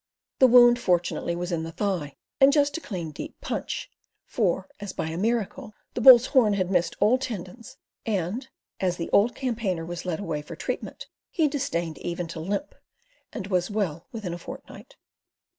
[0.39, 3.87] The wound fortunately, was in the thigh, and just a clean deep punch
[4.25, 8.47] for, as by a miracle, the bull's horn had missed all tendons and
[8.79, 12.73] as the old campaigner was led away for treatment he disdained even to limp,
[13.31, 14.95] and was well within a fortnight.